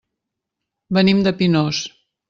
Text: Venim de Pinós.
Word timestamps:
Venim 0.99 1.23
de 1.29 1.37
Pinós. 1.43 1.87